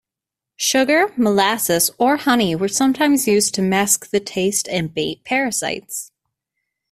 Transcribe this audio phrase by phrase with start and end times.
[0.57, 6.11] Sugar, molasses or honey were sometimes used to mask the taste, and bait parasites.